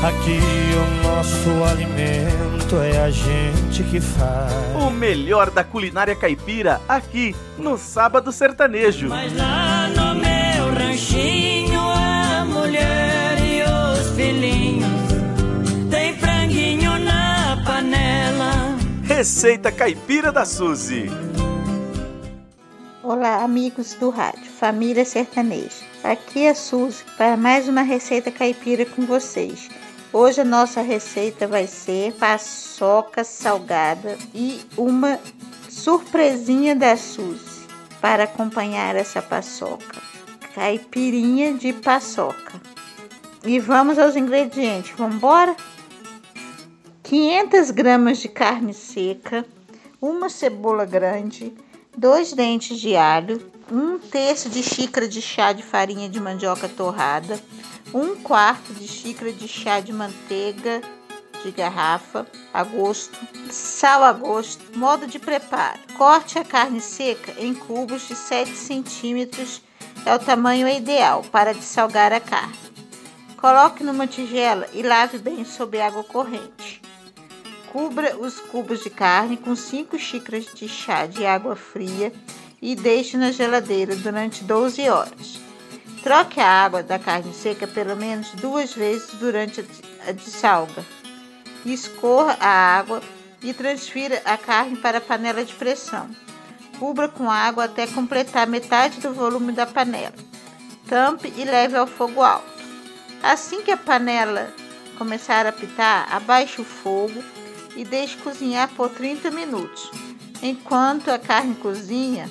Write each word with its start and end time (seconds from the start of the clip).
Aqui 0.00 0.38
o 0.76 1.02
nosso 1.02 1.64
alimento 1.64 2.76
é 2.76 3.02
a 3.02 3.10
gente 3.10 3.82
que 3.82 4.00
faz. 4.00 4.52
O 4.80 4.90
melhor 4.90 5.50
da 5.50 5.64
culinária 5.64 6.14
caipira 6.14 6.80
aqui 6.88 7.34
no 7.58 7.76
Sábado 7.76 8.30
Sertanejo. 8.30 9.08
Mas 9.08 9.36
lá 9.36 9.88
no 9.88 10.14
meu 10.14 10.72
ranchinho 10.72 11.80
a 11.80 12.44
mulher 12.44 13.38
e 13.40 13.62
os 13.64 14.14
filhinhos 14.14 14.86
tem 15.90 16.16
franguinho 16.16 16.96
na 17.00 17.60
panela. 17.66 18.78
Receita 19.02 19.72
Caipira 19.72 20.30
da 20.30 20.44
Suzy. 20.44 21.10
Olá, 23.02 23.42
amigos 23.42 23.94
do 23.94 24.10
rádio, 24.10 24.44
família 24.60 25.04
sertaneja. 25.04 25.88
Aqui 26.04 26.44
é 26.44 26.50
a 26.50 26.54
Suzy 26.54 27.02
para 27.16 27.36
mais 27.36 27.66
uma 27.68 27.82
receita 27.82 28.30
caipira 28.30 28.86
com 28.86 29.04
vocês. 29.04 29.68
Hoje 30.10 30.40
a 30.40 30.44
nossa 30.44 30.80
receita 30.80 31.46
vai 31.46 31.66
ser 31.66 32.14
paçoca 32.14 33.22
salgada 33.22 34.16
e 34.34 34.62
uma 34.74 35.20
surpresinha 35.68 36.74
da 36.74 36.96
Suzy 36.96 37.66
para 38.00 38.24
acompanhar 38.24 38.96
essa 38.96 39.20
paçoca. 39.20 40.00
Caipirinha 40.54 41.52
de 41.52 41.74
paçoca. 41.74 42.58
E 43.44 43.60
vamos 43.60 43.98
aos 43.98 44.16
ingredientes. 44.16 44.92
Vamos 44.96 45.16
embora? 45.16 45.54
500 47.02 47.70
gramas 47.70 48.18
de 48.18 48.28
carne 48.28 48.72
seca, 48.72 49.44
uma 50.00 50.30
cebola 50.30 50.86
grande, 50.86 51.52
dois 51.96 52.32
dentes 52.32 52.80
de 52.80 52.96
alho, 52.96 53.50
um 53.70 53.98
terço 53.98 54.48
de 54.48 54.62
xícara 54.62 55.06
de 55.06 55.20
chá 55.20 55.52
de 55.52 55.62
farinha 55.62 56.08
de 56.08 56.18
mandioca 56.18 56.68
torrada, 56.68 57.38
um 57.94 58.16
quarto 58.16 58.72
de 58.74 58.86
xícara 58.86 59.32
de 59.32 59.48
chá 59.48 59.80
de 59.80 59.92
manteiga 59.92 60.82
de 61.42 61.50
garrafa 61.50 62.26
a 62.52 62.62
gosto, 62.64 63.18
sal 63.50 64.02
a 64.02 64.12
gosto. 64.12 64.76
Modo 64.76 65.06
de 65.06 65.18
preparo: 65.18 65.78
corte 65.96 66.38
a 66.38 66.44
carne 66.44 66.80
seca 66.80 67.34
em 67.38 67.54
cubos 67.54 68.06
de 68.08 68.14
7 68.14 68.50
centímetros, 68.50 69.62
é 70.04 70.14
o 70.14 70.18
tamanho 70.18 70.68
ideal 70.68 71.22
para 71.30 71.54
dessalgar 71.54 72.12
a 72.12 72.20
carne. 72.20 72.56
Coloque 73.36 73.84
numa 73.84 74.06
tigela 74.06 74.66
e 74.72 74.82
lave 74.82 75.18
bem 75.18 75.44
sob 75.44 75.80
água 75.80 76.02
corrente. 76.02 76.82
Cubra 77.72 78.16
os 78.16 78.40
cubos 78.40 78.82
de 78.82 78.90
carne 78.90 79.36
com 79.36 79.54
5 79.54 79.98
xícaras 79.98 80.46
de 80.54 80.68
chá 80.68 81.06
de 81.06 81.24
água 81.24 81.54
fria 81.54 82.12
e 82.60 82.74
deixe 82.74 83.16
na 83.16 83.30
geladeira 83.30 83.94
durante 83.94 84.42
12 84.42 84.88
horas. 84.88 85.47
Troque 86.02 86.40
a 86.40 86.48
água 86.48 86.82
da 86.82 86.98
carne 86.98 87.34
seca 87.34 87.66
pelo 87.66 87.96
menos 87.96 88.30
duas 88.32 88.72
vezes 88.72 89.14
durante 89.14 89.64
a 90.06 90.12
dessalga. 90.12 90.84
Escorra 91.66 92.36
a 92.40 92.78
água 92.78 93.02
e 93.42 93.52
transfira 93.52 94.22
a 94.24 94.36
carne 94.36 94.76
para 94.76 94.98
a 94.98 95.00
panela 95.00 95.44
de 95.44 95.54
pressão. 95.54 96.08
Cubra 96.78 97.08
com 97.08 97.28
água 97.28 97.64
até 97.64 97.86
completar 97.86 98.46
metade 98.46 99.00
do 99.00 99.12
volume 99.12 99.52
da 99.52 99.66
panela. 99.66 100.14
Tampe 100.88 101.32
e 101.36 101.44
leve 101.44 101.76
ao 101.76 101.86
fogo 101.86 102.22
alto. 102.22 102.46
Assim 103.22 103.62
que 103.62 103.70
a 103.72 103.76
panela 103.76 104.54
começar 104.96 105.46
a 105.46 105.50
apitar, 105.50 106.08
abaixe 106.14 106.60
o 106.60 106.64
fogo 106.64 107.22
e 107.76 107.84
deixe 107.84 108.16
cozinhar 108.18 108.68
por 108.70 108.88
30 108.90 109.30
minutos. 109.32 109.90
Enquanto 110.40 111.10
a 111.10 111.18
carne 111.18 111.56
cozinha, 111.56 112.30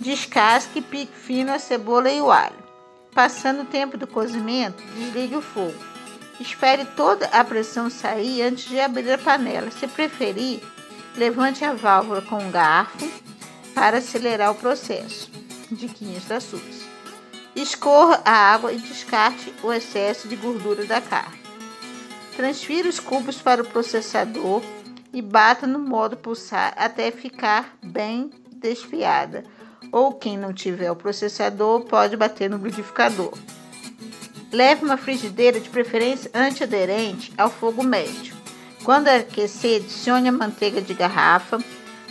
descasque 0.00 0.80
e 0.80 0.82
pique 0.82 1.16
fino 1.16 1.52
a 1.52 1.58
cebola 1.58 2.10
e 2.10 2.20
o 2.20 2.30
alho. 2.30 2.65
Passando 3.16 3.62
o 3.62 3.64
tempo 3.64 3.96
do 3.96 4.06
cozimento, 4.06 4.82
desligue 4.94 5.36
o 5.36 5.40
fogo. 5.40 5.74
Espere 6.38 6.84
toda 6.84 7.24
a 7.28 7.42
pressão 7.42 7.88
sair 7.88 8.42
antes 8.42 8.68
de 8.68 8.78
abrir 8.78 9.10
a 9.10 9.16
panela. 9.16 9.70
Se 9.70 9.86
preferir, 9.86 10.62
levante 11.16 11.64
a 11.64 11.72
válvula 11.72 12.20
com 12.20 12.36
um 12.36 12.50
garfo 12.50 13.10
para 13.74 13.96
acelerar 13.96 14.50
o 14.50 14.56
processo. 14.56 15.30
Diquinhas 15.70 16.26
da 16.26 16.40
SUS. 16.40 16.86
Escorra 17.54 18.20
a 18.22 18.32
água 18.52 18.70
e 18.70 18.78
descarte 18.78 19.50
o 19.62 19.72
excesso 19.72 20.28
de 20.28 20.36
gordura 20.36 20.84
da 20.84 21.00
carne. 21.00 21.40
Transfira 22.36 22.86
os 22.86 23.00
cubos 23.00 23.40
para 23.40 23.62
o 23.62 23.66
processador 23.66 24.62
e 25.10 25.22
bata 25.22 25.66
no 25.66 25.78
modo 25.78 26.18
pulsar 26.18 26.74
até 26.76 27.10
ficar 27.10 27.78
bem 27.82 28.30
desfiada 28.52 29.42
ou 29.96 30.12
quem 30.12 30.36
não 30.36 30.52
tiver 30.52 30.90
o 30.90 30.96
processador 30.96 31.80
pode 31.86 32.18
bater 32.18 32.50
no 32.50 32.58
liquidificador. 32.58 33.32
Leve 34.52 34.84
uma 34.84 34.98
frigideira 34.98 35.58
de 35.58 35.70
preferência 35.70 36.30
antiaderente 36.34 37.32
ao 37.38 37.48
fogo 37.48 37.82
médio. 37.82 38.36
Quando 38.84 39.08
aquecer, 39.08 39.80
adicione 39.80 40.28
a 40.28 40.32
manteiga 40.32 40.82
de 40.82 40.92
garrafa, 40.92 41.58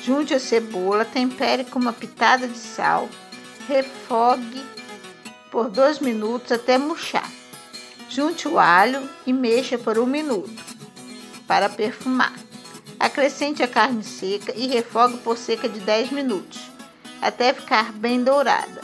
junte 0.00 0.32
a 0.32 0.38
cebola, 0.38 1.04
tempere 1.04 1.64
com 1.64 1.80
uma 1.80 1.92
pitada 1.92 2.46
de 2.46 2.56
sal, 2.56 3.08
refogue 3.66 4.62
por 5.50 5.68
dois 5.68 5.98
minutos 5.98 6.52
até 6.52 6.78
murchar. 6.78 7.28
Junte 8.08 8.46
o 8.46 8.60
alho 8.60 9.10
e 9.26 9.32
mexa 9.32 9.76
por 9.76 9.98
um 9.98 10.06
minuto 10.06 10.62
para 11.48 11.68
perfumar. 11.68 12.32
Acrescente 13.00 13.60
a 13.60 13.66
carne 13.66 14.04
seca 14.04 14.54
e 14.54 14.68
refogue 14.68 15.18
por 15.18 15.36
cerca 15.36 15.68
de 15.68 15.80
10 15.80 16.12
minutos 16.12 16.72
até 17.22 17.54
ficar 17.54 17.92
bem 17.92 18.22
dourada. 18.22 18.82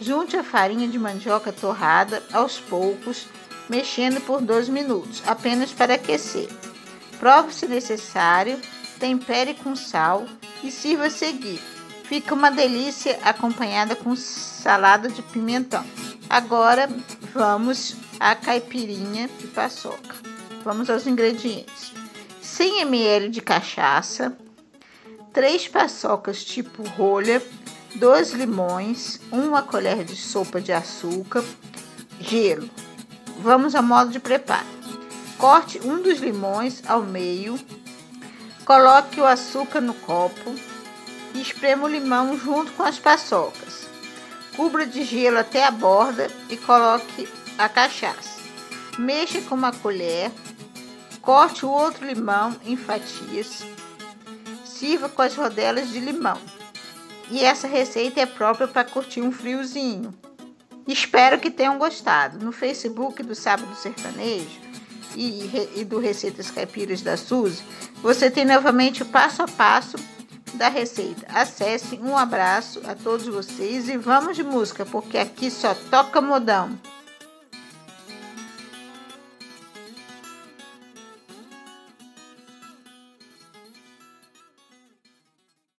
Junte 0.00 0.36
a 0.36 0.42
farinha 0.42 0.88
de 0.88 0.98
mandioca 0.98 1.52
torrada 1.52 2.22
aos 2.32 2.58
poucos, 2.58 3.26
mexendo 3.68 4.20
por 4.22 4.40
2 4.40 4.70
minutos, 4.70 5.22
apenas 5.26 5.70
para 5.70 5.94
aquecer. 5.94 6.48
Prove 7.20 7.52
se 7.52 7.66
necessário, 7.66 8.58
tempere 8.98 9.54
com 9.54 9.76
sal 9.76 10.24
e 10.64 10.70
sirva 10.70 11.06
a 11.06 11.10
seguir. 11.10 11.60
Fica 12.04 12.34
uma 12.34 12.50
delícia 12.50 13.18
acompanhada 13.22 13.94
com 13.94 14.16
salada 14.16 15.10
de 15.10 15.20
pimentão. 15.20 15.84
Agora 16.30 16.88
vamos 17.34 17.96
à 18.18 18.34
caipirinha 18.34 19.28
de 19.38 19.46
paçoca. 19.48 20.16
Vamos 20.64 20.88
aos 20.88 21.06
ingredientes: 21.06 21.92
100 22.40 22.82
ml 22.82 23.28
de 23.28 23.42
cachaça, 23.42 24.36
3 25.32 25.68
paçocas 25.68 26.44
tipo 26.44 26.82
rolha, 26.90 27.42
2 27.94 28.32
limões, 28.32 29.20
1 29.30 29.62
colher 29.62 30.04
de 30.04 30.16
sopa 30.16 30.60
de 30.60 30.72
açúcar, 30.72 31.44
gelo. 32.20 32.68
Vamos 33.40 33.74
ao 33.74 33.82
modo 33.82 34.10
de 34.10 34.18
preparo. 34.18 34.66
Corte 35.36 35.80
um 35.84 36.02
dos 36.02 36.18
limões 36.18 36.82
ao 36.88 37.02
meio, 37.02 37.58
coloque 38.64 39.20
o 39.20 39.26
açúcar 39.26 39.80
no 39.80 39.94
copo 39.94 40.54
e 41.34 41.40
esprema 41.40 41.84
o 41.84 41.88
limão 41.88 42.36
junto 42.36 42.72
com 42.72 42.82
as 42.82 42.98
paçocas. 42.98 43.86
Cubra 44.56 44.84
de 44.84 45.04
gelo 45.04 45.38
até 45.38 45.64
a 45.64 45.70
borda 45.70 46.28
e 46.48 46.56
coloque 46.56 47.28
a 47.56 47.68
cachaça. 47.68 48.40
Mexa 48.98 49.40
com 49.42 49.54
uma 49.54 49.72
colher, 49.72 50.32
corte 51.22 51.64
o 51.64 51.70
outro 51.70 52.04
limão 52.04 52.56
em 52.64 52.76
fatias 52.76 53.62
sirva 54.78 55.08
com 55.08 55.22
as 55.22 55.34
rodelas 55.34 55.90
de 55.90 55.98
limão. 55.98 56.38
E 57.30 57.44
essa 57.44 57.66
receita 57.66 58.20
é 58.20 58.26
própria 58.26 58.68
para 58.68 58.84
curtir 58.84 59.20
um 59.20 59.32
friozinho. 59.32 60.14
Espero 60.86 61.38
que 61.38 61.50
tenham 61.50 61.78
gostado. 61.78 62.42
No 62.42 62.52
Facebook 62.52 63.22
do 63.22 63.34
Sábado 63.34 63.74
Sertanejo 63.74 64.60
e, 65.14 65.50
e 65.76 65.84
do 65.84 65.98
Receitas 65.98 66.50
Caipiras 66.50 67.02
da 67.02 67.16
Suzy, 67.16 67.62
você 68.02 68.30
tem 68.30 68.44
novamente 68.44 69.02
o 69.02 69.06
passo 69.06 69.42
a 69.42 69.48
passo 69.48 69.96
da 70.54 70.68
receita. 70.68 71.26
Acesse, 71.28 71.98
um 72.02 72.16
abraço 72.16 72.80
a 72.86 72.94
todos 72.94 73.26
vocês 73.26 73.88
e 73.88 73.96
vamos 73.98 74.36
de 74.36 74.42
música, 74.42 74.86
porque 74.86 75.18
aqui 75.18 75.50
só 75.50 75.74
toca 75.74 76.20
modão. 76.20 76.78